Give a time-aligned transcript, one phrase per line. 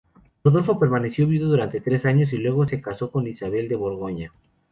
[0.43, 4.33] Rodolfo permaneció viudo durante tres años y luego se casó con Isabel de Borgoña.